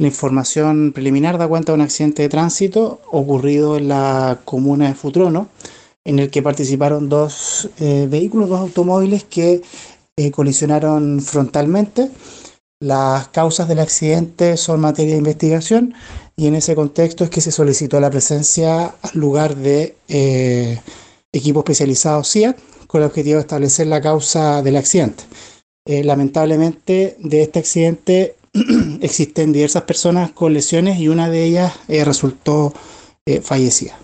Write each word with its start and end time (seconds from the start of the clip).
La 0.00 0.06
información 0.06 0.92
preliminar 0.92 1.38
da 1.38 1.48
cuenta 1.48 1.72
de 1.72 1.76
un 1.76 1.80
accidente 1.80 2.22
de 2.22 2.28
tránsito 2.28 3.00
ocurrido 3.10 3.76
en 3.76 3.88
la 3.88 4.38
comuna 4.44 4.86
de 4.86 4.94
Futrono, 4.94 5.48
en 6.04 6.20
el 6.20 6.30
que 6.30 6.40
participaron 6.40 7.08
dos 7.08 7.68
eh, 7.80 8.06
vehículos, 8.08 8.48
dos 8.48 8.60
automóviles 8.60 9.24
que 9.24 9.60
eh, 10.16 10.30
colisionaron 10.30 11.20
frontalmente. 11.20 12.12
Las 12.80 13.26
causas 13.30 13.66
del 13.66 13.80
accidente 13.80 14.56
son 14.56 14.78
materia 14.78 15.14
de 15.14 15.18
investigación 15.18 15.94
y 16.36 16.46
en 16.46 16.54
ese 16.54 16.76
contexto 16.76 17.24
es 17.24 17.30
que 17.30 17.40
se 17.40 17.50
solicitó 17.50 17.98
la 17.98 18.10
presencia 18.10 18.94
al 19.02 19.18
lugar 19.18 19.56
de 19.56 19.96
eh, 20.06 20.80
equipo 21.32 21.58
especializado 21.58 22.22
CIA 22.22 22.54
con 22.86 23.00
el 23.00 23.08
objetivo 23.08 23.38
de 23.38 23.40
establecer 23.40 23.88
la 23.88 24.00
causa 24.00 24.62
del 24.62 24.76
accidente. 24.76 25.24
lamentablemente 25.84 27.16
de 27.18 27.42
este 27.42 27.58
accidente 27.58 28.37
existen 29.00 29.52
diversas 29.52 29.82
personas 29.82 30.30
con 30.30 30.52
lesiones 30.52 30.98
y 30.98 31.08
una 31.08 31.28
de 31.28 31.44
ellas 31.44 31.72
eh, 31.88 32.04
resultó 32.04 32.72
eh, 33.26 33.40
fallecida. 33.40 33.98